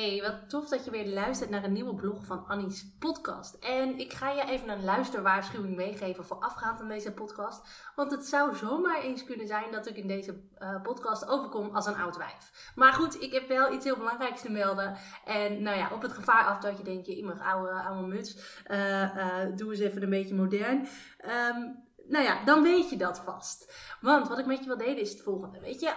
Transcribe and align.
Hey, 0.00 0.22
wat 0.22 0.48
tof 0.48 0.68
dat 0.68 0.84
je 0.84 0.90
weer 0.90 1.06
luistert 1.06 1.50
naar 1.50 1.64
een 1.64 1.72
nieuwe 1.72 1.94
blog 1.94 2.24
van 2.24 2.46
Annie's 2.46 2.86
podcast. 2.98 3.54
En 3.54 3.98
ik 3.98 4.12
ga 4.12 4.30
je 4.30 4.44
even 4.44 4.68
een 4.68 4.84
luisterwaarschuwing 4.84 5.76
meegeven 5.76 6.24
voorafgaand 6.24 6.80
aan 6.80 6.88
deze 6.88 7.12
podcast. 7.12 7.92
Want 7.96 8.10
het 8.10 8.26
zou 8.26 8.56
zomaar 8.56 9.02
eens 9.02 9.24
kunnen 9.24 9.46
zijn 9.46 9.72
dat 9.72 9.86
ik 9.86 9.96
in 9.96 10.06
deze 10.06 10.42
uh, 10.58 10.82
podcast 10.82 11.28
overkom 11.28 11.74
als 11.74 11.86
een 11.86 11.96
oud 11.96 12.16
wijf. 12.16 12.72
Maar 12.74 12.92
goed, 12.92 13.22
ik 13.22 13.32
heb 13.32 13.48
wel 13.48 13.72
iets 13.72 13.84
heel 13.84 13.96
belangrijks 13.96 14.40
te 14.40 14.50
melden. 14.50 14.96
En 15.24 15.62
nou 15.62 15.76
ja, 15.76 15.90
op 15.92 16.02
het 16.02 16.12
gevaar 16.12 16.44
af 16.44 16.58
dat 16.58 16.76
je 16.76 16.84
denkt, 16.84 17.06
je 17.06 17.16
iemand 17.16 17.40
oude, 17.40 17.72
oude 17.72 18.06
muts, 18.06 18.60
uh, 18.70 19.16
uh, 19.16 19.56
doe 19.56 19.70
eens 19.70 19.80
even 19.80 20.02
een 20.02 20.10
beetje 20.10 20.34
modern. 20.34 20.88
Um, 21.56 21.88
nou 22.08 22.24
ja, 22.24 22.44
dan 22.44 22.62
weet 22.62 22.90
je 22.90 22.96
dat 22.96 23.20
vast. 23.20 23.74
Want 24.00 24.28
wat 24.28 24.38
ik 24.38 24.46
met 24.46 24.58
je 24.58 24.66
wil 24.66 24.76
delen 24.76 25.00
is 25.00 25.10
het 25.10 25.22
volgende. 25.22 25.60
Weet 25.60 25.80
je, 25.80 25.92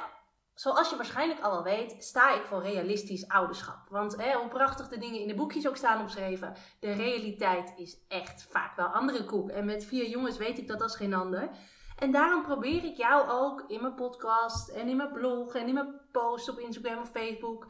Zoals 0.54 0.90
je 0.90 0.96
waarschijnlijk 0.96 1.40
al 1.40 1.52
wel 1.52 1.64
weet, 1.64 2.04
sta 2.04 2.34
ik 2.34 2.46
voor 2.46 2.62
realistisch 2.62 3.28
ouderschap. 3.28 3.90
Want 3.90 4.16
hè, 4.16 4.34
hoe 4.34 4.48
prachtig 4.48 4.88
de 4.88 4.98
dingen 4.98 5.20
in 5.20 5.28
de 5.28 5.36
boekjes 5.36 5.68
ook 5.68 5.76
staan 5.76 6.00
opgeschreven, 6.00 6.54
de 6.80 6.92
realiteit 6.92 7.74
is 7.76 7.98
echt 8.08 8.48
vaak 8.50 8.76
wel 8.76 8.86
andere 8.86 9.26
koek. 9.26 9.50
En 9.50 9.66
met 9.66 9.86
vier 9.86 10.10
jongens 10.10 10.38
weet 10.38 10.58
ik 10.58 10.68
dat 10.68 10.82
als 10.82 10.96
geen 10.96 11.14
ander. 11.14 11.50
En 11.96 12.12
daarom 12.12 12.44
probeer 12.44 12.84
ik 12.84 12.96
jou 12.96 13.30
ook 13.30 13.64
in 13.68 13.82
mijn 13.82 13.96
podcast 13.96 14.70
en 14.70 14.88
in 14.88 14.98
mijn 14.98 15.12
blog 15.12 15.56
en 15.56 15.68
in 15.68 15.74
mijn 15.74 16.02
posts 16.12 16.50
op 16.50 16.60
Instagram 16.60 17.02
of 17.02 17.10
Facebook 17.10 17.68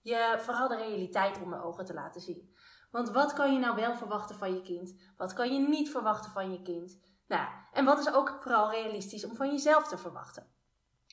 je 0.00 0.36
vooral 0.38 0.68
de 0.68 0.76
realiteit 0.76 1.42
onder 1.42 1.62
ogen 1.62 1.84
te 1.84 1.94
laten 1.94 2.20
zien. 2.20 2.54
Want 2.90 3.10
wat 3.10 3.32
kan 3.32 3.52
je 3.52 3.58
nou 3.58 3.76
wel 3.76 3.94
verwachten 3.94 4.36
van 4.36 4.54
je 4.54 4.62
kind? 4.62 4.94
Wat 5.16 5.32
kan 5.32 5.52
je 5.52 5.68
niet 5.68 5.90
verwachten 5.90 6.30
van 6.30 6.52
je 6.52 6.62
kind? 6.62 6.98
Nou, 7.26 7.48
en 7.72 7.84
wat 7.84 7.98
is 7.98 8.12
ook 8.12 8.36
vooral 8.40 8.70
realistisch 8.70 9.24
om 9.24 9.36
van 9.36 9.50
jezelf 9.50 9.88
te 9.88 9.98
verwachten? 9.98 10.46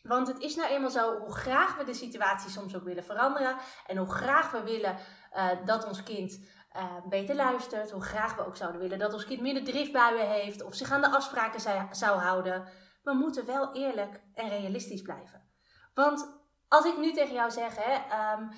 Want 0.01 0.27
het 0.27 0.39
is 0.39 0.55
nou 0.55 0.69
eenmaal 0.69 0.89
zo, 0.89 1.17
hoe 1.17 1.33
graag 1.33 1.77
we 1.77 1.83
de 1.83 1.93
situatie 1.93 2.49
soms 2.49 2.75
ook 2.75 2.83
willen 2.83 3.03
veranderen 3.03 3.57
en 3.87 3.97
hoe 3.97 4.11
graag 4.11 4.51
we 4.51 4.63
willen 4.63 4.97
uh, 5.33 5.49
dat 5.65 5.87
ons 5.87 6.03
kind 6.03 6.39
uh, 6.75 6.83
beter 7.09 7.35
luistert, 7.35 7.91
hoe 7.91 8.03
graag 8.03 8.35
we 8.35 8.45
ook 8.45 8.55
zouden 8.55 8.81
willen 8.81 8.99
dat 8.99 9.13
ons 9.13 9.25
kind 9.25 9.41
minder 9.41 9.63
driftbuien 9.63 10.29
heeft 10.29 10.63
of 10.63 10.75
zich 10.75 10.91
aan 10.91 11.01
de 11.01 11.09
afspraken 11.09 11.61
zou 11.91 12.19
houden, 12.19 12.67
we 13.03 13.13
moeten 13.13 13.45
wel 13.45 13.75
eerlijk 13.75 14.21
en 14.33 14.49
realistisch 14.49 15.01
blijven. 15.01 15.49
Want 15.93 16.41
als 16.67 16.85
ik 16.85 16.97
nu 16.97 17.13
tegen 17.13 17.33
jou 17.33 17.51
zeg, 17.51 17.75
hè, 17.75 17.93
um, 18.33 18.49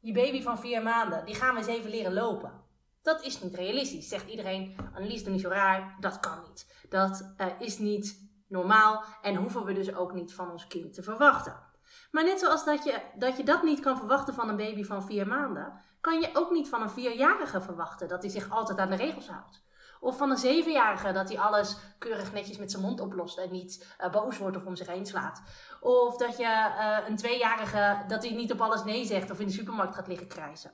je 0.00 0.12
baby 0.12 0.42
van 0.42 0.58
vier 0.58 0.82
maanden, 0.82 1.24
die 1.24 1.34
gaan 1.34 1.54
we 1.54 1.58
eens 1.60 1.68
even 1.68 1.90
leren 1.90 2.12
lopen. 2.12 2.66
Dat 3.02 3.22
is 3.22 3.42
niet 3.42 3.54
realistisch, 3.54 4.08
zegt 4.08 4.28
iedereen. 4.28 4.76
Annelies, 4.94 5.22
doe 5.22 5.32
niet 5.32 5.40
zo 5.40 5.48
raar. 5.48 5.96
Dat 6.00 6.20
kan 6.20 6.42
niet. 6.48 6.86
Dat 6.88 7.34
uh, 7.36 7.46
is 7.58 7.78
niet 7.78 8.27
normaal 8.48 9.04
en 9.22 9.36
hoeven 9.36 9.64
we 9.64 9.72
dus 9.72 9.94
ook 9.94 10.12
niet 10.12 10.34
van 10.34 10.50
ons 10.50 10.66
kind 10.66 10.94
te 10.94 11.02
verwachten. 11.02 11.66
Maar 12.10 12.24
net 12.24 12.40
zoals 12.40 12.64
dat 12.64 12.84
je, 12.84 13.00
dat 13.14 13.36
je 13.36 13.44
dat 13.44 13.62
niet 13.62 13.80
kan 13.80 13.96
verwachten 13.96 14.34
van 14.34 14.48
een 14.48 14.56
baby 14.56 14.84
van 14.84 15.04
vier 15.04 15.26
maanden, 15.26 15.80
kan 16.00 16.20
je 16.20 16.30
ook 16.32 16.50
niet 16.50 16.68
van 16.68 16.82
een 16.82 16.90
vierjarige 16.90 17.60
verwachten 17.60 18.08
dat 18.08 18.22
hij 18.22 18.30
zich 18.30 18.50
altijd 18.50 18.78
aan 18.78 18.90
de 18.90 18.96
regels 18.96 19.28
houdt. 19.28 19.66
Of 20.00 20.16
van 20.16 20.30
een 20.30 20.36
zevenjarige 20.36 21.12
dat 21.12 21.28
hij 21.28 21.38
alles 21.38 21.76
keurig 21.98 22.32
netjes 22.32 22.58
met 22.58 22.70
zijn 22.70 22.82
mond 22.82 23.00
oplost 23.00 23.38
en 23.38 23.50
niet 23.50 23.96
uh, 24.00 24.10
boos 24.10 24.38
wordt 24.38 24.56
of 24.56 24.66
om 24.66 24.76
zich 24.76 24.86
heen 24.86 25.06
slaat. 25.06 25.42
Of 25.80 26.16
dat 26.16 26.36
je 26.36 26.44
uh, 26.44 27.08
een 27.08 27.16
tweejarige 27.16 28.04
dat 28.08 28.22
hij 28.22 28.32
niet 28.32 28.52
op 28.52 28.60
alles 28.60 28.84
nee 28.84 29.04
zegt 29.04 29.30
of 29.30 29.40
in 29.40 29.46
de 29.46 29.52
supermarkt 29.52 29.94
gaat 29.94 30.06
liggen 30.06 30.28
krijsen. 30.28 30.72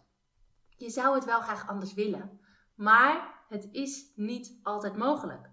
Je 0.77 0.91
zou 0.91 1.15
het 1.15 1.25
wel 1.25 1.41
graag 1.41 1.69
anders 1.69 1.95
willen, 1.95 2.41
maar 2.75 3.45
het 3.49 3.69
is 3.73 4.12
niet 4.15 4.59
altijd 4.62 4.97
mogelijk. 4.97 5.51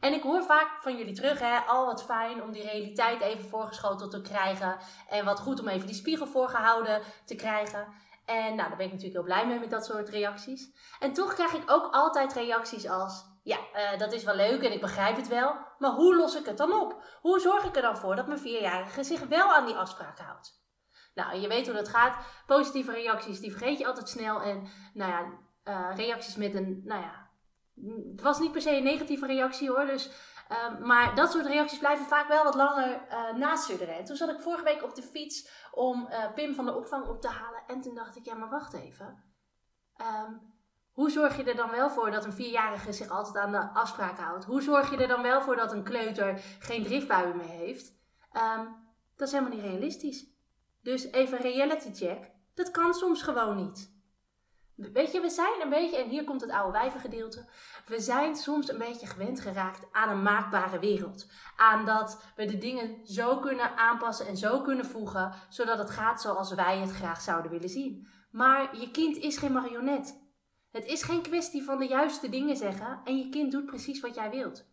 En 0.00 0.12
ik 0.12 0.22
hoor 0.22 0.42
vaak 0.42 0.82
van 0.82 0.96
jullie 0.96 1.14
terug, 1.14 1.38
hè, 1.38 1.58
al 1.58 1.86
wat 1.86 2.04
fijn 2.04 2.42
om 2.42 2.52
die 2.52 2.62
realiteit 2.62 3.20
even 3.20 3.48
voorgeschoteld 3.48 4.10
te 4.10 4.20
krijgen. 4.20 4.76
En 5.08 5.24
wat 5.24 5.40
goed 5.40 5.60
om 5.60 5.68
even 5.68 5.86
die 5.86 5.96
spiegel 5.96 6.26
voorgehouden 6.26 7.02
te 7.24 7.34
krijgen. 7.34 7.88
En 8.26 8.54
nou, 8.54 8.68
daar 8.68 8.76
ben 8.76 8.86
ik 8.86 8.92
natuurlijk 8.92 9.12
heel 9.12 9.34
blij 9.34 9.46
mee 9.46 9.58
met 9.58 9.70
dat 9.70 9.84
soort 9.84 10.08
reacties. 10.08 10.70
En 10.98 11.12
toch 11.12 11.34
krijg 11.34 11.52
ik 11.52 11.70
ook 11.70 11.94
altijd 11.94 12.32
reacties 12.32 12.88
als: 12.88 13.24
Ja, 13.42 13.58
uh, 13.74 13.98
dat 13.98 14.12
is 14.12 14.24
wel 14.24 14.34
leuk 14.34 14.62
en 14.62 14.72
ik 14.72 14.80
begrijp 14.80 15.16
het 15.16 15.28
wel, 15.28 15.56
maar 15.78 15.90
hoe 15.90 16.16
los 16.16 16.36
ik 16.36 16.46
het 16.46 16.56
dan 16.56 16.72
op? 16.72 17.02
Hoe 17.20 17.40
zorg 17.40 17.64
ik 17.64 17.76
er 17.76 17.82
dan 17.82 17.96
voor 17.96 18.16
dat 18.16 18.26
mijn 18.26 18.38
vierjarige 18.38 19.04
zich 19.04 19.20
wel 19.20 19.54
aan 19.54 19.66
die 19.66 19.76
afspraken 19.76 20.24
houdt? 20.24 20.64
Nou, 21.14 21.40
je 21.40 21.48
weet 21.48 21.66
hoe 21.66 21.76
dat 21.76 21.88
gaat. 21.88 22.16
Positieve 22.46 22.92
reacties, 22.92 23.40
die 23.40 23.50
vergeet 23.50 23.78
je 23.78 23.86
altijd 23.86 24.08
snel. 24.08 24.40
En 24.40 24.68
nou 24.94 25.10
ja, 25.10 25.24
uh, 25.64 25.96
reacties 25.96 26.36
met 26.36 26.54
een, 26.54 26.80
nou 26.84 27.00
ja, 27.02 27.25
het 28.12 28.22
was 28.22 28.38
niet 28.38 28.52
per 28.52 28.60
se 28.60 28.76
een 28.76 28.82
negatieve 28.82 29.26
reactie 29.26 29.68
hoor. 29.68 29.86
Dus, 29.86 30.10
uh, 30.50 30.78
maar 30.78 31.14
dat 31.14 31.30
soort 31.30 31.46
reacties 31.46 31.78
blijven 31.78 32.06
vaak 32.06 32.28
wel 32.28 32.44
wat 32.44 32.54
langer 32.54 33.06
uh, 33.10 33.34
nasudderen. 33.34 33.96
En 33.96 34.04
toen 34.04 34.16
zat 34.16 34.28
ik 34.28 34.40
vorige 34.40 34.64
week 34.64 34.82
op 34.82 34.94
de 34.94 35.02
fiets 35.02 35.68
om 35.72 36.08
uh, 36.10 36.32
Pim 36.34 36.54
van 36.54 36.64
de 36.64 36.76
opvang 36.76 37.06
op 37.06 37.20
te 37.20 37.28
halen. 37.28 37.62
En 37.66 37.80
toen 37.80 37.94
dacht 37.94 38.16
ik, 38.16 38.24
ja 38.24 38.34
maar 38.34 38.50
wacht 38.50 38.74
even. 38.74 39.24
Um, 40.00 40.54
hoe 40.92 41.10
zorg 41.10 41.36
je 41.36 41.44
er 41.44 41.56
dan 41.56 41.70
wel 41.70 41.90
voor 41.90 42.10
dat 42.10 42.24
een 42.24 42.32
vierjarige 42.32 42.92
zich 42.92 43.08
altijd 43.08 43.36
aan 43.36 43.52
de 43.52 43.68
afspraken 43.72 44.24
houdt? 44.24 44.44
Hoe 44.44 44.62
zorg 44.62 44.90
je 44.90 44.96
er 44.96 45.08
dan 45.08 45.22
wel 45.22 45.42
voor 45.42 45.56
dat 45.56 45.72
een 45.72 45.84
kleuter 45.84 46.40
geen 46.58 46.82
driftbuien 46.82 47.36
meer 47.36 47.46
heeft? 47.46 47.94
Um, 48.32 48.76
dat 49.16 49.28
is 49.28 49.34
helemaal 49.34 49.56
niet 49.56 49.64
realistisch. 49.64 50.26
Dus 50.82 51.04
even 51.04 51.38
reality 51.38 51.94
check. 51.94 52.30
Dat 52.54 52.70
kan 52.70 52.94
soms 52.94 53.22
gewoon 53.22 53.56
niet. 53.56 53.95
Weet 54.76 55.12
je, 55.12 55.20
we 55.20 55.30
zijn 55.30 55.60
een 55.62 55.68
beetje, 55.68 55.96
en 55.96 56.08
hier 56.08 56.24
komt 56.24 56.40
het 56.40 56.50
oude 56.50 56.78
wijvengedeelte. 56.78 57.48
We 57.86 58.00
zijn 58.00 58.36
soms 58.36 58.70
een 58.70 58.78
beetje 58.78 59.06
gewend 59.06 59.40
geraakt 59.40 59.86
aan 59.92 60.08
een 60.08 60.22
maakbare 60.22 60.78
wereld. 60.78 61.26
Aan 61.56 61.84
dat 61.84 62.22
we 62.36 62.44
de 62.44 62.58
dingen 62.58 63.06
zo 63.06 63.38
kunnen 63.38 63.76
aanpassen 63.76 64.26
en 64.26 64.36
zo 64.36 64.60
kunnen 64.60 64.86
voegen, 64.86 65.34
zodat 65.48 65.78
het 65.78 65.90
gaat 65.90 66.20
zoals 66.20 66.54
wij 66.54 66.78
het 66.78 66.90
graag 66.90 67.20
zouden 67.20 67.50
willen 67.50 67.68
zien. 67.68 68.08
Maar 68.30 68.76
je 68.78 68.90
kind 68.90 69.16
is 69.16 69.36
geen 69.36 69.52
marionet. 69.52 70.24
Het 70.70 70.86
is 70.86 71.02
geen 71.02 71.22
kwestie 71.22 71.64
van 71.64 71.78
de 71.78 71.86
juiste 71.86 72.28
dingen 72.28 72.56
zeggen 72.56 73.00
en 73.04 73.18
je 73.18 73.28
kind 73.28 73.52
doet 73.52 73.66
precies 73.66 74.00
wat 74.00 74.14
jij 74.14 74.30
wilt. 74.30 74.66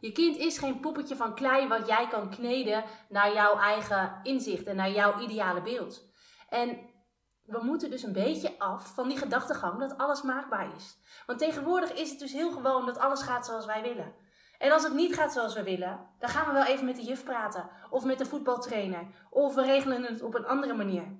Je 0.00 0.12
kind 0.12 0.36
is 0.36 0.58
geen 0.58 0.80
poppetje 0.80 1.16
van 1.16 1.34
klei 1.34 1.68
wat 1.68 1.86
jij 1.86 2.08
kan 2.08 2.30
kneden 2.30 2.84
naar 3.08 3.32
jouw 3.32 3.58
eigen 3.58 4.20
inzicht 4.22 4.66
en 4.66 4.76
naar 4.76 4.90
jouw 4.90 5.20
ideale 5.20 5.62
beeld. 5.62 6.10
En 6.48 6.78
we 7.48 7.64
moeten 7.64 7.90
dus 7.90 8.02
een 8.02 8.12
beetje 8.12 8.58
af 8.58 8.94
van 8.94 9.08
die 9.08 9.18
gedachtegang 9.18 9.80
dat 9.80 9.98
alles 9.98 10.22
maakbaar 10.22 10.74
is. 10.76 10.98
Want 11.26 11.38
tegenwoordig 11.38 11.92
is 11.92 12.10
het 12.10 12.18
dus 12.18 12.32
heel 12.32 12.50
gewoon 12.50 12.86
dat 12.86 12.98
alles 12.98 13.22
gaat 13.22 13.46
zoals 13.46 13.66
wij 13.66 13.82
willen. 13.82 14.14
En 14.58 14.72
als 14.72 14.82
het 14.82 14.92
niet 14.92 15.14
gaat 15.14 15.32
zoals 15.32 15.54
we 15.54 15.62
willen, 15.62 16.06
dan 16.18 16.28
gaan 16.28 16.46
we 16.46 16.52
wel 16.52 16.64
even 16.64 16.84
met 16.84 16.96
de 16.96 17.02
juf 17.02 17.24
praten. 17.24 17.70
Of 17.90 18.04
met 18.04 18.18
de 18.18 18.26
voetbaltrainer. 18.26 19.06
Of 19.30 19.54
we 19.54 19.62
regelen 19.62 20.02
het 20.02 20.22
op 20.22 20.34
een 20.34 20.46
andere 20.46 20.74
manier. 20.74 21.18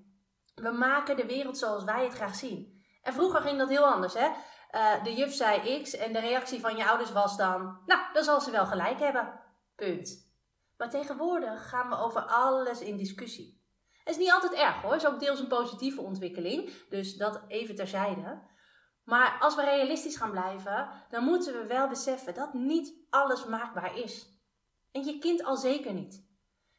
We 0.54 0.70
maken 0.70 1.16
de 1.16 1.26
wereld 1.26 1.58
zoals 1.58 1.84
wij 1.84 2.04
het 2.04 2.14
graag 2.14 2.34
zien. 2.34 2.82
En 3.02 3.12
vroeger 3.12 3.40
ging 3.40 3.58
dat 3.58 3.68
heel 3.68 3.86
anders, 3.86 4.14
hè? 4.14 4.28
Uh, 4.74 5.04
de 5.04 5.14
juf 5.14 5.32
zei 5.32 5.82
X 5.82 5.96
en 5.96 6.12
de 6.12 6.20
reactie 6.20 6.60
van 6.60 6.76
je 6.76 6.88
ouders 6.88 7.12
was 7.12 7.36
dan... 7.36 7.80
Nou, 7.86 8.00
dan 8.12 8.24
zal 8.24 8.40
ze 8.40 8.50
wel 8.50 8.66
gelijk 8.66 8.98
hebben. 8.98 9.40
Punt. 9.74 10.32
Maar 10.76 10.90
tegenwoordig 10.90 11.68
gaan 11.68 11.88
we 11.88 11.96
over 11.96 12.20
alles 12.20 12.80
in 12.80 12.96
discussie. 12.96 13.62
Is 14.08 14.16
niet 14.16 14.32
altijd 14.32 14.52
erg 14.52 14.82
hoor, 14.82 14.94
is 14.94 15.06
ook 15.06 15.20
deels 15.20 15.40
een 15.40 15.48
positieve 15.48 16.00
ontwikkeling. 16.00 16.70
Dus 16.88 17.16
dat 17.16 17.40
even 17.48 17.74
terzijde. 17.74 18.42
Maar 19.04 19.36
als 19.40 19.54
we 19.54 19.62
realistisch 19.62 20.16
gaan 20.16 20.30
blijven, 20.30 20.88
dan 21.10 21.24
moeten 21.24 21.52
we 21.52 21.66
wel 21.66 21.88
beseffen 21.88 22.34
dat 22.34 22.54
niet 22.54 22.94
alles 23.10 23.46
maakbaar 23.46 23.98
is. 23.98 24.26
En 24.92 25.04
je 25.04 25.18
kind 25.18 25.44
al 25.44 25.56
zeker 25.56 25.92
niet. 25.92 26.26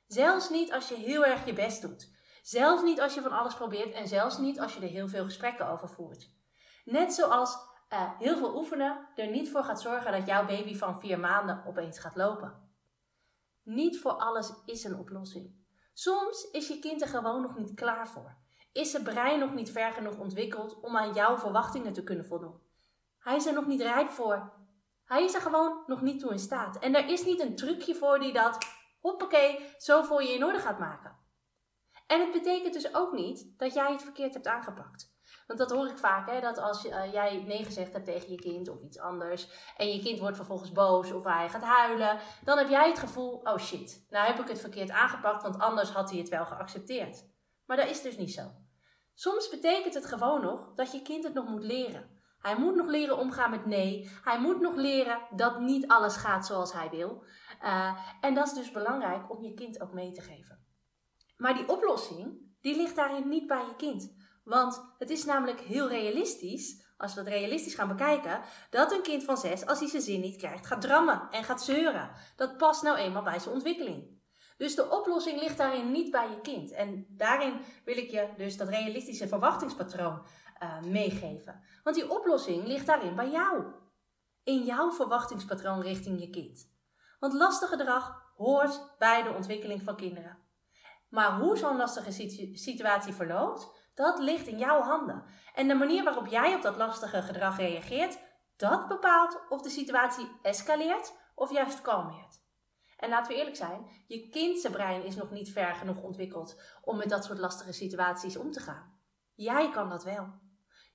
Zelfs 0.08 0.50
niet 0.50 0.74
als 0.74 0.90
je 0.90 0.96
heel 0.96 1.26
erg 1.26 1.46
je 1.46 1.54
best 1.54 1.82
doet. 1.82 2.12
Zelfs 2.42 2.84
niet 2.84 3.02
als 3.02 3.14
je 3.14 3.22
van 3.22 3.32
alles 3.32 3.56
probeert 3.56 3.92
en 3.92 4.08
zelfs 4.08 4.38
niet 4.38 4.60
als 4.60 4.74
je 4.74 4.82
er 4.82 4.88
heel 4.88 5.08
veel 5.08 5.24
gesprekken 5.24 5.68
over 5.70 5.90
voert. 5.90 6.30
Net 6.86 7.14
zoals 7.14 7.58
uh, 7.94 8.20
heel 8.20 8.38
veel 8.38 8.56
oefenen 8.56 9.08
er 9.16 9.30
niet 9.30 9.52
voor 9.52 9.64
gaat 9.64 9.82
zorgen 9.82 10.12
dat 10.12 10.28
jouw 10.28 10.46
baby 10.46 10.76
van 10.76 11.00
vier 11.00 11.20
maanden 11.20 11.64
opeens 11.66 12.00
gaat 12.00 12.16
lopen. 12.16 12.72
Niet 13.64 14.00
voor 14.00 14.12
alles 14.12 14.54
is 14.66 14.84
een 14.84 14.98
oplossing. 14.98 15.59
Soms 16.00 16.50
is 16.52 16.68
je 16.68 16.80
kind 16.80 17.02
er 17.02 17.08
gewoon 17.08 17.42
nog 17.42 17.56
niet 17.56 17.74
klaar 17.74 18.08
voor. 18.10 18.38
Is 18.72 18.92
zijn 18.92 19.04
brein 19.04 19.40
nog 19.40 19.54
niet 19.54 19.72
ver 19.72 19.92
genoeg 19.92 20.18
ontwikkeld 20.18 20.80
om 20.80 20.98
aan 20.98 21.14
jouw 21.14 21.38
verwachtingen 21.38 21.94
te 21.94 22.04
kunnen 22.04 22.26
voldoen. 22.26 22.62
Hij 23.20 23.36
is 23.36 23.46
er 23.46 23.54
nog 23.54 23.66
niet 23.66 23.82
rijp 23.82 24.10
voor. 24.10 24.54
Hij 25.06 25.24
is 25.24 25.34
er 25.34 25.42
gewoon 25.42 25.84
nog 25.88 26.02
niet 26.02 26.20
toe 26.20 26.32
in 26.32 26.40
staat. 26.40 26.80
En 26.80 26.96
er 26.96 27.08
is 27.08 27.26
niet 27.26 27.40
een 27.40 27.56
trucje 27.56 27.96
voor 27.96 28.20
die 28.20 28.34
dat, 28.34 28.58
hoppakee, 29.00 29.76
zo 29.78 30.04
voor 30.04 30.24
je 30.24 30.34
in 30.34 30.44
orde 30.44 30.60
gaat 30.60 30.80
maken. 30.80 31.18
En 32.08 32.20
het 32.20 32.32
betekent 32.32 32.74
dus 32.74 32.96
ook 32.96 33.12
niet 33.12 33.54
dat 33.58 33.74
jij 33.74 33.92
het 33.92 34.04
verkeerd 34.04 34.34
hebt 34.34 34.48
aangepakt. 34.48 35.14
Want 35.50 35.62
dat 35.62 35.72
hoor 35.72 35.88
ik 35.88 35.98
vaak, 35.98 36.30
hè, 36.30 36.42
dat 36.42 36.58
als 36.58 36.86
uh, 36.86 37.14
jij 37.14 37.44
nee 37.48 37.64
gezegd 37.64 37.94
hebt 37.94 38.06
tegen 38.06 38.32
je 38.32 38.36
kind 38.36 38.70
of 38.70 38.82
iets 38.82 39.00
anders. 39.00 39.50
en 39.78 39.88
je 39.88 40.02
kind 40.02 40.20
wordt 40.20 40.36
vervolgens 40.36 40.72
boos 40.72 41.12
of 41.12 41.24
hij 41.24 41.50
gaat 41.50 41.64
huilen. 41.64 42.20
dan 42.44 42.58
heb 42.58 42.70
jij 42.70 42.88
het 42.88 43.00
gevoel: 43.00 43.40
oh 43.44 43.58
shit, 43.58 44.06
nou 44.10 44.28
heb 44.28 44.40
ik 44.40 44.48
het 44.48 44.60
verkeerd 44.60 44.90
aangepakt, 44.90 45.44
want 45.44 45.60
anders 45.60 45.90
had 45.90 46.10
hij 46.10 46.20
het 46.20 46.30
wel 46.30 46.46
geaccepteerd. 46.46 47.26
Maar 47.66 47.78
dat 47.78 47.90
is 47.90 48.02
dus 48.02 48.18
niet 48.18 48.32
zo. 48.32 48.52
Soms 49.14 49.50
betekent 49.50 49.94
het 49.94 50.06
gewoon 50.06 50.42
nog 50.42 50.74
dat 50.76 50.92
je 50.92 51.02
kind 51.02 51.24
het 51.24 51.34
nog 51.34 51.48
moet 51.48 51.64
leren. 51.64 52.18
Hij 52.40 52.58
moet 52.58 52.76
nog 52.76 52.88
leren 52.88 53.18
omgaan 53.18 53.50
met 53.50 53.66
nee. 53.66 54.10
Hij 54.24 54.40
moet 54.40 54.60
nog 54.60 54.76
leren 54.76 55.20
dat 55.36 55.60
niet 55.60 55.88
alles 55.88 56.16
gaat 56.16 56.46
zoals 56.46 56.74
hij 56.74 56.90
wil. 56.90 57.24
Uh, 57.64 57.98
en 58.22 58.34
dat 58.34 58.48
is 58.48 58.54
dus 58.54 58.72
belangrijk 58.72 59.32
om 59.32 59.44
je 59.44 59.54
kind 59.54 59.82
ook 59.82 59.94
mee 59.94 60.12
te 60.12 60.22
geven. 60.22 60.66
Maar 61.38 61.54
die 61.54 61.70
oplossing, 61.70 62.38
die 62.62 62.76
ligt 62.76 62.96
daarin 62.96 63.28
niet 63.28 63.48
bij 63.48 63.66
je 63.66 63.76
kind. 63.76 64.19
Want 64.50 64.82
het 64.98 65.10
is 65.10 65.26
namelijk 65.26 65.60
heel 65.60 65.90
realistisch, 65.90 66.82
als 66.98 67.14
we 67.14 67.20
het 67.20 67.30
realistisch 67.30 67.74
gaan 67.74 67.88
bekijken, 67.88 68.42
dat 68.70 68.92
een 68.92 69.02
kind 69.02 69.24
van 69.24 69.38
zes, 69.38 69.66
als 69.66 69.80
hij 69.80 69.88
zijn 69.88 70.02
zin 70.02 70.22
niet 70.22 70.38
krijgt, 70.38 70.68
gaat 70.68 70.82
drammen 70.82 71.28
en 71.32 71.44
gaat 71.44 71.64
zeuren. 71.64 72.10
Dat 72.36 72.58
past 72.58 72.84
nou 72.84 72.98
eenmaal 72.98 73.24
bij 73.24 73.40
zijn 73.40 73.54
ontwikkeling. 73.54 74.22
Dus 74.58 74.76
de 74.76 74.90
oplossing 74.90 75.40
ligt 75.40 75.58
daarin 75.58 75.92
niet 75.92 76.12
bij 76.12 76.30
je 76.30 76.42
kind. 76.42 76.72
En 76.72 77.06
daarin 77.10 77.62
wil 77.86 77.98
ik 77.98 78.10
je 78.10 78.30
dus 78.38 78.58
dat 78.58 78.70
realistische 78.70 79.28
verwachtingspatroon 79.28 80.26
uh, 80.64 80.82
meegeven. 80.82 81.64
Want 81.84 81.96
die 81.96 82.12
oplossing 82.12 82.68
ligt 82.68 82.86
daarin 82.86 83.16
bij 83.16 83.30
jou. 83.30 83.66
In 84.44 84.64
jouw 84.64 84.92
verwachtingspatroon 84.92 85.82
richting 85.82 86.20
je 86.20 86.30
kind. 86.30 86.72
Want 87.20 87.34
lastig 87.34 87.70
gedrag 87.70 88.34
hoort 88.36 88.96
bij 88.98 89.24
de 89.24 89.34
ontwikkeling 89.34 89.84
van 89.84 89.96
kinderen. 89.96 90.49
Maar 91.10 91.40
hoe 91.40 91.58
zo'n 91.58 91.78
lastige 91.78 92.12
situatie 92.54 93.14
verloopt, 93.14 93.92
dat 93.94 94.20
ligt 94.20 94.48
in 94.48 94.58
jouw 94.58 94.82
handen. 94.82 95.24
En 95.54 95.68
de 95.68 95.74
manier 95.74 96.04
waarop 96.04 96.28
jij 96.28 96.56
op 96.56 96.62
dat 96.62 96.78
lastige 96.78 97.22
gedrag 97.22 97.58
reageert, 97.58 98.20
dat 98.58 98.88
bepaalt 98.88 99.42
of 99.50 99.62
de 99.62 99.70
situatie 99.70 100.32
escaleert 100.42 101.14
of 101.36 101.52
juist 101.52 101.82
kalmeert. 101.82 102.48
En 102.98 103.10
laten 103.10 103.32
we 103.32 103.38
eerlijk 103.38 103.56
zijn, 103.56 104.04
je 104.08 104.30
kindse 104.30 104.70
brein 104.70 105.04
is 105.04 105.16
nog 105.16 105.32
niet 105.32 105.52
ver 105.52 105.76
genoeg 105.76 106.02
ontwikkeld 106.02 106.62
om 106.82 106.98
met 106.98 107.10
dat 107.10 107.24
soort 107.24 107.40
lastige 107.40 107.74
situaties 107.74 108.38
om 108.38 108.52
te 108.52 108.60
gaan. 108.60 108.98
Jij 109.36 109.70
kan 109.70 109.90
dat 109.90 110.04
wel. 110.04 110.28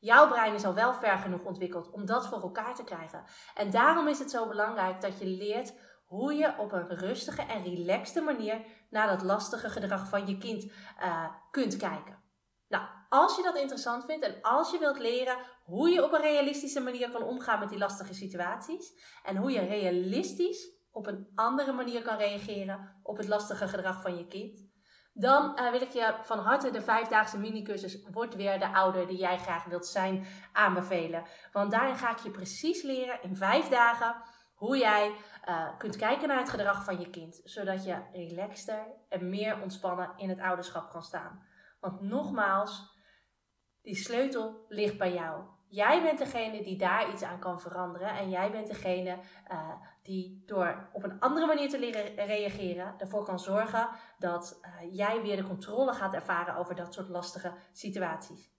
Jouw 0.00 0.28
brein 0.28 0.54
is 0.54 0.64
al 0.64 0.74
wel 0.74 0.94
ver 0.94 1.18
genoeg 1.18 1.44
ontwikkeld 1.44 1.90
om 1.90 2.06
dat 2.06 2.26
voor 2.26 2.42
elkaar 2.42 2.74
te 2.74 2.84
krijgen. 2.84 3.24
En 3.54 3.70
daarom 3.70 4.08
is 4.08 4.18
het 4.18 4.30
zo 4.30 4.48
belangrijk 4.48 5.00
dat 5.00 5.18
je 5.18 5.26
leert 5.26 5.74
hoe 6.04 6.34
je 6.34 6.58
op 6.58 6.72
een 6.72 6.88
rustige 6.88 7.42
en 7.42 7.62
relaxte 7.62 8.20
manier 8.20 8.64
naar 8.94 9.06
dat 9.06 9.22
lastige 9.22 9.68
gedrag 9.68 10.08
van 10.08 10.26
je 10.26 10.38
kind 10.38 10.64
uh, 10.64 11.26
kunt 11.50 11.76
kijken. 11.76 12.22
Nou, 12.68 12.84
als 13.08 13.36
je 13.36 13.42
dat 13.42 13.56
interessant 13.56 14.04
vindt 14.04 14.24
en 14.24 14.42
als 14.42 14.70
je 14.70 14.78
wilt 14.78 14.98
leren 14.98 15.36
hoe 15.64 15.88
je 15.88 16.04
op 16.04 16.12
een 16.12 16.20
realistische 16.20 16.80
manier 16.80 17.10
kan 17.10 17.22
omgaan 17.22 17.58
met 17.58 17.68
die 17.68 17.78
lastige 17.78 18.14
situaties 18.14 18.92
en 19.22 19.36
hoe 19.36 19.50
je 19.50 19.60
realistisch 19.60 20.70
op 20.90 21.06
een 21.06 21.28
andere 21.34 21.72
manier 21.72 22.02
kan 22.02 22.16
reageren 22.16 23.00
op 23.02 23.16
het 23.16 23.28
lastige 23.28 23.68
gedrag 23.68 24.02
van 24.02 24.16
je 24.16 24.26
kind, 24.26 24.72
dan 25.12 25.58
uh, 25.60 25.70
wil 25.70 25.80
ik 25.80 25.90
je 25.90 26.14
van 26.22 26.38
harte 26.38 26.70
de 26.70 26.82
vijfdaagse 26.82 27.38
minicursus 27.38 28.02
Word 28.10 28.34
weer 28.34 28.58
de 28.58 28.72
ouder 28.72 29.06
die 29.06 29.18
jij 29.18 29.38
graag 29.38 29.64
wilt 29.64 29.86
zijn 29.86 30.26
aanbevelen. 30.52 31.24
Want 31.52 31.70
daarin 31.70 31.96
ga 31.96 32.10
ik 32.10 32.18
je 32.18 32.30
precies 32.30 32.82
leren 32.82 33.22
in 33.22 33.36
vijf 33.36 33.68
dagen 33.68 34.14
hoe 34.64 34.78
jij 34.78 35.14
uh, 35.48 35.68
kunt 35.78 35.96
kijken 35.96 36.28
naar 36.28 36.38
het 36.38 36.50
gedrag 36.50 36.84
van 36.84 37.00
je 37.00 37.10
kind, 37.10 37.40
zodat 37.44 37.84
je 37.84 38.02
relaxter 38.12 38.86
en 39.08 39.28
meer 39.28 39.60
ontspannen 39.62 40.12
in 40.16 40.28
het 40.28 40.40
ouderschap 40.40 40.90
kan 40.90 41.02
staan. 41.02 41.46
Want 41.80 42.00
nogmaals, 42.00 42.98
die 43.82 43.96
sleutel 43.96 44.64
ligt 44.68 44.98
bij 44.98 45.12
jou. 45.12 45.42
Jij 45.68 46.02
bent 46.02 46.18
degene 46.18 46.62
die 46.62 46.78
daar 46.78 47.12
iets 47.12 47.22
aan 47.22 47.38
kan 47.38 47.60
veranderen. 47.60 48.08
En 48.08 48.30
jij 48.30 48.50
bent 48.50 48.66
degene 48.66 49.18
uh, 49.52 49.68
die 50.02 50.42
door 50.46 50.88
op 50.92 51.04
een 51.04 51.20
andere 51.20 51.46
manier 51.46 51.68
te 51.68 51.78
leren 51.78 52.14
reageren, 52.14 52.94
ervoor 52.98 53.24
kan 53.24 53.38
zorgen 53.38 53.88
dat 54.18 54.60
uh, 54.62 54.94
jij 54.96 55.22
weer 55.22 55.36
de 55.36 55.46
controle 55.46 55.92
gaat 55.92 56.14
ervaren 56.14 56.56
over 56.56 56.74
dat 56.74 56.94
soort 56.94 57.08
lastige 57.08 57.54
situaties. 57.72 58.52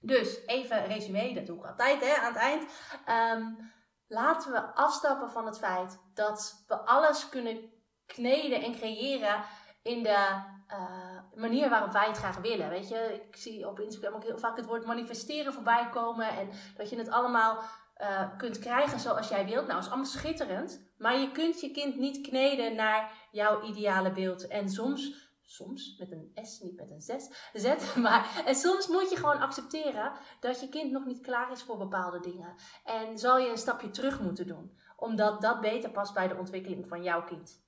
Dus 0.00 0.46
even 0.46 0.86
resume, 0.86 1.34
dat 1.34 1.46
doe 1.46 1.58
ik 1.58 1.66
altijd 1.66 2.00
hè, 2.00 2.14
aan 2.14 2.32
het 2.32 2.42
eind. 2.42 2.62
Um, 3.08 3.74
laten 4.08 4.52
we 4.52 4.74
afstappen 4.74 5.30
van 5.30 5.46
het 5.46 5.58
feit 5.58 6.00
dat 6.14 6.64
we 6.66 6.76
alles 6.76 7.28
kunnen 7.28 7.70
kneden 8.06 8.62
en 8.62 8.72
creëren 8.72 9.44
in 9.82 10.02
de 10.02 10.42
uh, 10.68 11.18
manier 11.34 11.68
waarop 11.68 11.92
wij 11.92 12.06
het 12.06 12.16
graag 12.16 12.36
willen. 12.36 12.68
Weet 12.68 12.88
je, 12.88 13.22
ik 13.28 13.36
zie 13.36 13.68
op 13.68 13.80
Instagram 13.80 14.14
ook 14.14 14.24
heel 14.24 14.38
vaak 14.38 14.56
het 14.56 14.66
woord 14.66 14.86
manifesteren 14.86 15.52
voorbij 15.52 15.88
komen. 15.88 16.28
En 16.28 16.50
dat 16.76 16.90
je 16.90 16.96
het 16.96 17.10
allemaal 17.10 17.58
uh, 18.00 18.36
kunt 18.36 18.58
krijgen 18.58 19.00
zoals 19.00 19.28
jij 19.28 19.46
wilt. 19.46 19.66
Nou, 19.66 19.78
is 19.78 19.86
allemaal 19.86 20.04
schitterend. 20.04 20.94
Maar 20.98 21.18
je 21.18 21.32
kunt 21.32 21.60
je 21.60 21.70
kind 21.70 21.96
niet 21.96 22.28
kneden 22.28 22.74
naar 22.74 23.12
jouw 23.30 23.62
ideale 23.62 24.12
beeld. 24.12 24.46
En 24.46 24.68
soms, 24.68 25.25
soms 25.46 25.96
met 25.98 26.12
een 26.12 26.30
S, 26.34 26.60
niet 26.60 26.76
met 26.76 26.90
een 26.90 27.00
zes, 27.00 27.28
Z. 27.62 27.96
Maar 27.96 28.42
en 28.46 28.54
soms 28.54 28.88
moet 28.88 29.10
je 29.10 29.16
gewoon 29.16 29.40
accepteren 29.40 30.12
dat 30.40 30.60
je 30.60 30.68
kind 30.68 30.92
nog 30.92 31.04
niet 31.04 31.20
klaar 31.20 31.52
is 31.52 31.62
voor 31.62 31.78
bepaalde 31.78 32.20
dingen. 32.20 32.54
En 32.84 33.18
zal 33.18 33.38
je 33.38 33.50
een 33.50 33.58
stapje 33.58 33.90
terug 33.90 34.20
moeten 34.20 34.46
doen. 34.46 34.78
Omdat 34.96 35.40
dat 35.40 35.60
beter 35.60 35.90
past 35.90 36.14
bij 36.14 36.28
de 36.28 36.36
ontwikkeling 36.36 36.88
van 36.88 37.02
jouw 37.02 37.24
kind. 37.24 37.64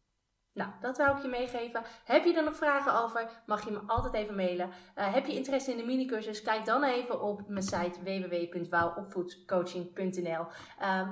Nou, 0.53 0.71
dat 0.81 0.97
wou 0.97 1.17
ik 1.17 1.23
je 1.23 1.29
meegeven. 1.29 1.83
Heb 2.05 2.25
je 2.25 2.35
er 2.35 2.45
nog 2.45 2.57
vragen 2.57 3.03
over, 3.03 3.43
mag 3.47 3.65
je 3.65 3.71
me 3.71 3.81
altijd 3.87 4.15
even 4.15 4.35
mailen. 4.35 4.69
Uh, 4.69 5.15
heb 5.15 5.27
je 5.27 5.35
interesse 5.35 5.71
in 5.71 5.77
de 5.77 5.85
minicursus, 5.85 6.43
kijk 6.43 6.65
dan 6.65 6.85
even 6.85 7.23
op 7.23 7.49
mijn 7.49 7.63
site 7.63 8.03
www.wouwopvoedcoaching.nl 8.03 10.41
um, 10.41 10.49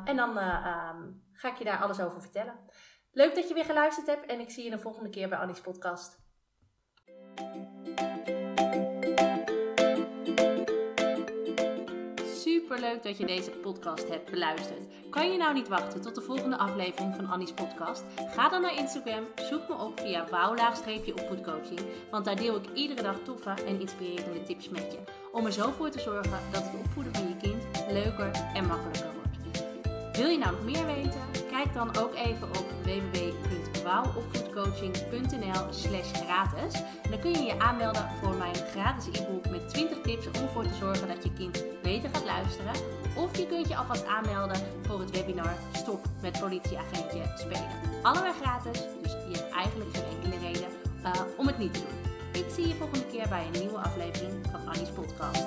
En 0.04 0.16
dan 0.16 0.38
uh, 0.38 0.90
um, 0.94 1.24
ga 1.32 1.48
ik 1.48 1.56
je 1.56 1.64
daar 1.64 1.82
alles 1.82 2.00
over 2.00 2.20
vertellen. 2.20 2.58
Leuk 3.12 3.34
dat 3.34 3.48
je 3.48 3.54
weer 3.54 3.64
geluisterd 3.64 4.06
hebt 4.06 4.26
en 4.26 4.40
ik 4.40 4.50
zie 4.50 4.64
je 4.64 4.70
de 4.70 4.78
volgende 4.78 5.10
keer 5.10 5.28
bij 5.28 5.38
Annie's 5.38 5.60
podcast. 5.60 6.25
Superleuk 12.34 13.02
dat 13.02 13.18
je 13.18 13.26
deze 13.26 13.50
podcast 13.50 14.08
hebt 14.08 14.30
beluisterd. 14.30 14.86
Kan 15.10 15.32
je 15.32 15.38
nou 15.38 15.54
niet 15.54 15.68
wachten 15.68 16.00
tot 16.00 16.14
de 16.14 16.20
volgende 16.20 16.56
aflevering 16.56 17.14
van 17.14 17.26
Annie's 17.26 17.52
podcast? 17.52 18.02
Ga 18.34 18.48
dan 18.48 18.62
naar 18.62 18.78
Instagram, 18.78 19.24
zoek 19.50 19.68
me 19.68 19.74
op 19.74 20.00
via 20.00 20.26
wouw-opvoedcoaching, 20.30 21.80
want 22.10 22.24
daar 22.24 22.36
deel 22.36 22.56
ik 22.56 22.72
iedere 22.74 23.02
dag 23.02 23.16
toffe 23.24 23.54
en 23.66 23.80
inspirerende 23.80 24.42
tips 24.42 24.68
met 24.68 24.92
je. 24.92 24.98
Om 25.32 25.46
er 25.46 25.52
zo 25.52 25.70
voor 25.70 25.90
te 25.90 26.00
zorgen 26.00 26.40
dat 26.52 26.62
het 26.62 26.80
opvoeden 26.84 27.14
van 27.14 27.28
je 27.28 27.36
kind 27.36 27.62
leuker 27.90 28.30
en 28.54 28.66
makkelijker 28.66 29.10
wordt. 29.14 30.16
Wil 30.16 30.28
je 30.28 30.38
nou 30.38 30.52
nog 30.52 30.64
meer 30.64 30.86
weten? 30.86 31.35
Kijk 31.56 31.74
dan 31.74 31.96
ook 31.96 32.14
even 32.14 32.48
op 32.48 32.66
www.wouwopvoedcoaching.nl 32.82 35.66
slash 35.70 36.12
gratis. 36.12 36.82
Dan 37.10 37.20
kun 37.20 37.30
je 37.30 37.42
je 37.42 37.58
aanmelden 37.58 38.08
voor 38.22 38.34
mijn 38.34 38.54
gratis 38.54 39.20
e-book 39.20 39.48
met 39.48 39.68
20 39.68 40.00
tips 40.00 40.26
om 40.26 40.34
ervoor 40.34 40.62
te 40.62 40.74
zorgen 40.74 41.08
dat 41.08 41.22
je 41.22 41.32
kind 41.32 41.64
beter 41.82 42.10
gaat 42.12 42.24
luisteren. 42.24 42.72
Of 43.16 43.36
je 43.36 43.46
kunt 43.46 43.68
je 43.68 43.76
alvast 43.76 44.06
aanmelden 44.06 44.56
voor 44.82 45.00
het 45.00 45.10
webinar 45.10 45.54
Stop 45.72 46.06
met 46.22 46.40
politieagentje 46.40 47.22
spelen. 47.36 47.68
Allebei 48.02 48.32
gratis, 48.42 48.82
dus 49.02 49.12
je 49.12 49.38
hebt 49.38 49.50
eigenlijk 49.50 49.96
geen 49.96 50.04
enkele 50.14 50.38
reden 50.46 50.68
uh, 51.04 51.10
om 51.36 51.46
het 51.46 51.58
niet 51.58 51.74
te 51.74 51.80
doen. 51.80 51.88
Ik 52.42 52.50
zie 52.54 52.68
je 52.68 52.74
volgende 52.74 53.06
keer 53.06 53.28
bij 53.28 53.46
een 53.46 53.52
nieuwe 53.60 53.78
aflevering 53.78 54.46
van 54.50 54.68
Annie's 54.68 54.90
podcast. 54.90 55.44